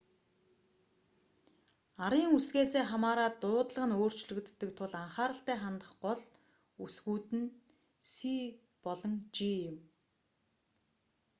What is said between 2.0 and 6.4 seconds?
арын үсгээсээ хамаараад дуудлага нь өөрчлөгддөг тул анхааралтай хандах гол